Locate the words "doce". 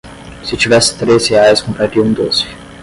2.11-2.47